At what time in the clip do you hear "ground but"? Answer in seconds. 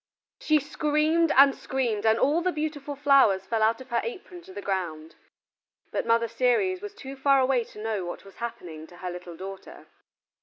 4.59-6.07